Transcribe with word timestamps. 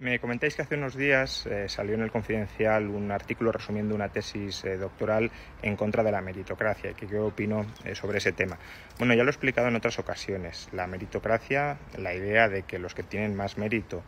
Me 0.00 0.18
comentáis 0.18 0.56
que 0.56 0.62
hace 0.62 0.76
unos 0.76 0.96
días 0.96 1.44
eh, 1.44 1.68
salió 1.68 1.94
en 1.94 2.00
el 2.00 2.10
Confidencial 2.10 2.88
un 2.88 3.12
artículo 3.12 3.52
resumiendo 3.52 3.94
una 3.94 4.08
tesis 4.08 4.64
eh, 4.64 4.78
doctoral 4.78 5.30
en 5.60 5.76
contra 5.76 6.02
de 6.02 6.10
la 6.10 6.22
meritocracia 6.22 6.94
que 6.94 7.06
yo 7.06 7.26
opino 7.26 7.66
eh, 7.84 7.94
sobre 7.94 8.16
ese 8.16 8.32
tema. 8.32 8.58
Bueno, 8.98 9.12
ya 9.12 9.24
lo 9.24 9.28
he 9.28 9.32
explicado 9.32 9.68
en 9.68 9.76
otras 9.76 9.98
ocasiones. 9.98 10.70
La 10.72 10.86
meritocracia, 10.86 11.76
la 11.98 12.14
idea 12.14 12.48
de 12.48 12.62
que 12.62 12.78
los 12.78 12.94
que 12.94 13.02
tienen 13.02 13.36
más 13.36 13.58
mérito 13.58 14.02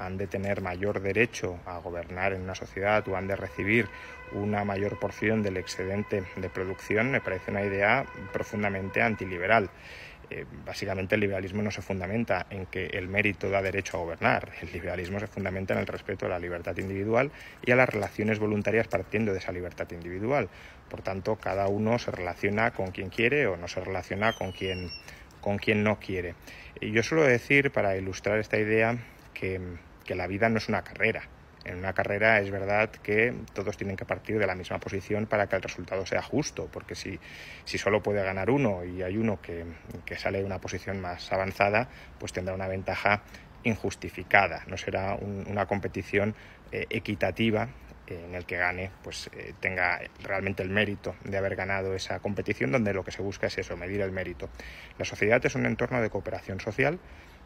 han 0.00 0.16
de 0.16 0.26
tener 0.26 0.62
mayor 0.62 1.00
derecho 1.00 1.60
a 1.64 1.78
gobernar 1.78 2.32
en 2.32 2.42
una 2.42 2.56
sociedad 2.56 3.06
o 3.06 3.16
han 3.16 3.28
de 3.28 3.36
recibir 3.36 3.86
una 4.32 4.64
mayor 4.64 4.98
porción 4.98 5.44
del 5.44 5.58
excedente 5.58 6.24
de 6.34 6.50
producción, 6.50 7.12
me 7.12 7.20
parece 7.20 7.52
una 7.52 7.62
idea 7.62 8.04
profundamente 8.32 9.00
antiliberal. 9.00 9.70
Eh, 10.28 10.44
básicamente 10.64 11.14
el 11.14 11.20
liberalismo 11.20 11.62
no 11.62 11.70
se 11.70 11.82
fundamenta 11.82 12.46
en 12.50 12.66
que 12.66 12.86
el 12.86 13.06
mérito 13.06 13.48
da 13.48 13.62
derecho 13.62 13.96
a 13.96 14.00
gobernar. 14.00 14.50
El 14.60 14.72
liberalismo 14.72 15.20
se 15.20 15.28
fundamenta 15.28 15.74
en 15.74 15.80
el 15.80 15.86
respeto 15.86 16.26
a 16.26 16.28
la 16.28 16.38
libertad 16.38 16.76
individual 16.78 17.30
y 17.64 17.70
a 17.70 17.76
las 17.76 17.88
relaciones 17.88 18.38
voluntarias 18.38 18.88
partiendo 18.88 19.32
de 19.32 19.38
esa 19.38 19.52
libertad 19.52 19.88
individual. 19.92 20.48
Por 20.90 21.02
tanto, 21.02 21.36
cada 21.36 21.68
uno 21.68 21.98
se 21.98 22.10
relaciona 22.10 22.72
con 22.72 22.90
quien 22.90 23.08
quiere 23.08 23.46
o 23.46 23.56
no 23.56 23.68
se 23.68 23.80
relaciona 23.80 24.32
con 24.32 24.52
quien, 24.52 24.90
con 25.40 25.58
quien 25.58 25.84
no 25.84 26.00
quiere. 26.00 26.34
Y 26.80 26.90
yo 26.90 27.02
suelo 27.02 27.24
decir, 27.24 27.70
para 27.70 27.96
ilustrar 27.96 28.38
esta 28.38 28.58
idea, 28.58 28.98
que, 29.32 29.60
que 30.04 30.14
la 30.14 30.26
vida 30.26 30.48
no 30.48 30.58
es 30.58 30.68
una 30.68 30.82
carrera 30.82 31.28
en 31.66 31.78
una 31.78 31.92
carrera 31.92 32.40
es 32.40 32.50
verdad 32.50 32.90
que 32.90 33.34
todos 33.52 33.76
tienen 33.76 33.96
que 33.96 34.04
partir 34.04 34.38
de 34.38 34.46
la 34.46 34.54
misma 34.54 34.78
posición 34.78 35.26
para 35.26 35.48
que 35.48 35.56
el 35.56 35.62
resultado 35.62 36.06
sea 36.06 36.22
justo, 36.22 36.68
porque 36.72 36.94
si, 36.94 37.18
si 37.64 37.78
solo 37.78 38.02
puede 38.02 38.22
ganar 38.22 38.50
uno 38.50 38.84
y 38.84 39.02
hay 39.02 39.16
uno 39.16 39.40
que, 39.40 39.64
sale 40.16 40.38
de 40.38 40.44
una 40.44 40.60
posición 40.60 41.00
más 41.00 41.32
avanzada, 41.32 41.88
pues 42.18 42.32
tendrá 42.32 42.54
una 42.54 42.68
ventaja 42.68 43.22
injustificada, 43.64 44.62
no 44.68 44.76
será 44.76 45.16
una 45.16 45.66
competición 45.66 46.34
eh, 46.70 46.86
equitativa 46.88 47.68
en 48.06 48.34
el 48.34 48.46
que 48.46 48.56
gane 48.56 48.90
pues 49.02 49.28
eh, 49.32 49.52
tenga 49.60 50.00
realmente 50.22 50.62
el 50.62 50.70
mérito 50.70 51.16
de 51.24 51.36
haber 51.36 51.56
ganado 51.56 51.94
esa 51.94 52.20
competición 52.20 52.70
donde 52.70 52.94
lo 52.94 53.04
que 53.04 53.10
se 53.10 53.22
busca 53.22 53.48
es 53.48 53.58
eso, 53.58 53.76
medir 53.76 54.00
el 54.00 54.12
mérito. 54.12 54.48
La 54.98 55.04
sociedad 55.04 55.44
es 55.44 55.54
un 55.54 55.66
entorno 55.66 56.00
de 56.00 56.10
cooperación 56.10 56.60
social 56.60 57.00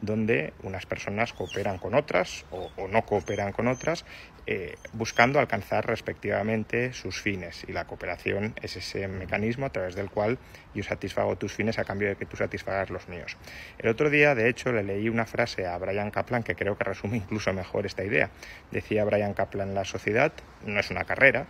donde 0.00 0.52
unas 0.62 0.86
personas 0.86 1.32
cooperan 1.32 1.78
con 1.78 1.94
otras 1.94 2.44
o, 2.50 2.70
no 2.88 3.02
cooperan 3.02 3.52
con 3.52 3.68
otras, 3.68 4.04
eh, 4.46 4.76
buscando 4.92 5.38
alcanzar 5.38 5.86
respectivamente 5.86 6.92
sus 6.92 7.20
fines. 7.20 7.64
Y 7.68 7.72
la 7.72 7.84
cooperación 7.84 8.54
es 8.62 8.76
ese 8.76 9.06
mecanismo 9.08 9.66
a 9.66 9.70
través 9.70 9.94
del 9.94 10.10
cual 10.10 10.38
yo 10.74 10.82
satisfago 10.82 11.36
tus 11.36 11.52
fines 11.52 11.78
a 11.78 11.84
cambio 11.84 12.08
de 12.08 12.16
que 12.16 12.26
tú 12.26 12.36
satisfagas 12.36 12.90
los 12.90 13.08
míos. 13.08 13.36
El 13.78 13.90
otro 13.90 14.10
día, 14.10 14.34
de 14.34 14.48
hecho, 14.48 14.72
le 14.72 14.82
leí 14.82 15.08
una 15.08 15.26
frase 15.26 15.66
a 15.66 15.78
Brian 15.78 16.10
Kaplan 16.10 16.42
que 16.42 16.56
creo 16.56 16.76
que 16.76 16.84
resume 16.84 17.16
incluso 17.18 17.52
mejor 17.52 17.86
esta 17.86 18.04
idea. 18.04 18.30
Decía 18.70 19.04
Brian 19.04 19.34
Kaplan, 19.34 19.74
la 19.74 19.84
sociedad 19.84 20.32
no 20.64 20.80
es 20.80 20.90
una 20.90 21.04
carrera, 21.04 21.46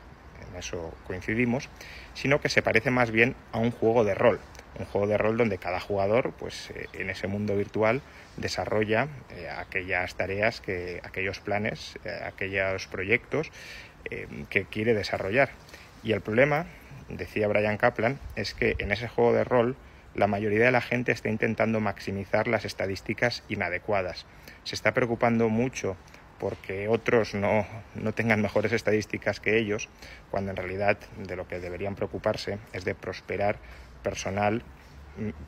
en 0.50 0.58
eso 0.58 0.92
coincidimos, 1.06 1.68
sino 2.14 2.40
que 2.40 2.48
se 2.48 2.62
parece 2.62 2.90
más 2.90 3.10
bien 3.10 3.36
a 3.52 3.58
un 3.58 3.70
juego 3.70 4.04
de 4.04 4.14
rol 4.14 4.40
un 4.78 4.86
juego 4.86 5.06
de 5.06 5.18
rol 5.18 5.36
donde 5.36 5.58
cada 5.58 5.80
jugador, 5.80 6.32
pues 6.38 6.70
eh, 6.70 6.86
en 6.94 7.10
ese 7.10 7.26
mundo 7.26 7.56
virtual, 7.56 8.02
desarrolla 8.36 9.08
eh, 9.30 9.48
aquellas 9.48 10.14
tareas, 10.14 10.60
que, 10.60 11.00
aquellos 11.04 11.40
planes, 11.40 11.98
eh, 12.04 12.20
aquellos 12.24 12.86
proyectos 12.86 13.50
que 14.50 14.64
quiere 14.64 14.94
desarrollar. 14.94 15.50
Y 16.02 16.10
el 16.10 16.20
problema, 16.20 16.66
decía 17.08 17.46
Brian 17.46 17.78
Kaplan, 17.78 18.18
es 18.34 18.52
que 18.52 18.74
en 18.78 18.90
ese 18.90 19.06
juego 19.06 19.32
de 19.32 19.44
rol 19.44 19.76
la 20.14 20.26
mayoría 20.26 20.64
de 20.64 20.72
la 20.72 20.80
gente 20.80 21.12
está 21.12 21.28
intentando 21.28 21.80
maximizar 21.80 22.48
las 22.48 22.64
estadísticas 22.64 23.44
inadecuadas. 23.48 24.26
Se 24.64 24.74
está 24.74 24.92
preocupando 24.92 25.48
mucho 25.48 25.96
porque 26.38 26.88
otros 26.88 27.34
no, 27.34 27.64
no, 27.94 28.12
tengan 28.12 28.42
mejores 28.42 28.72
estadísticas 28.72 29.38
que 29.38 29.58
ellos, 29.58 29.88
cuando 30.30 30.50
en 30.50 30.56
realidad 30.56 30.98
de 31.16 31.36
lo 31.36 31.46
que 31.46 31.60
deberían 31.60 31.94
preocuparse 31.94 32.58
es 32.72 32.84
de 32.84 32.96
prosperar 32.96 33.58
personal, 34.02 34.62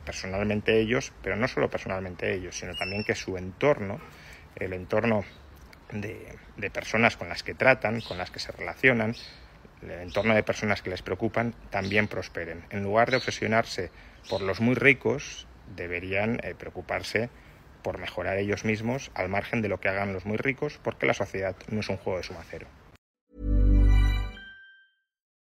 personalmente 0.05 0.79
ellos, 0.79 1.11
pero 1.21 1.35
no 1.35 1.47
solo 1.47 1.69
personalmente 1.69 2.33
ellos, 2.33 2.57
sino 2.57 2.75
también 2.75 3.03
que 3.03 3.15
su 3.15 3.37
entorno, 3.37 3.99
el 4.55 4.73
entorno 4.73 5.23
de, 5.91 6.37
de 6.57 6.69
personas 6.69 7.17
con 7.17 7.29
las 7.29 7.43
que 7.43 7.53
tratan, 7.53 8.01
con 8.01 8.17
las 8.17 8.31
que 8.31 8.39
se 8.39 8.51
relacionan, 8.51 9.15
el 9.81 9.91
entorno 9.91 10.33
de 10.33 10.43
personas 10.43 10.81
que 10.81 10.89
les 10.89 11.01
preocupan, 11.01 11.53
también 11.69 12.07
prosperen. 12.07 12.65
En 12.69 12.83
lugar 12.83 13.11
de 13.11 13.17
obsesionarse 13.17 13.91
por 14.29 14.41
los 14.41 14.61
muy 14.61 14.75
ricos, 14.75 15.47
deberían 15.75 16.39
eh, 16.43 16.55
preocuparse 16.55 17.29
por 17.81 17.99
mejorar 17.99 18.37
ellos 18.37 18.65
mismos 18.65 19.11
al 19.13 19.29
margen 19.29 19.61
de 19.61 19.69
lo 19.69 19.79
que 19.79 19.89
hagan 19.89 20.13
los 20.13 20.25
muy 20.25 20.37
ricos, 20.37 20.79
porque 20.81 21.05
la 21.05 21.13
sociedad 21.13 21.55
no 21.69 21.81
es 21.81 21.89
un 21.89 21.97
juego 21.97 22.17
de 22.17 22.23
suma 22.23 22.43
cero. 22.49 22.67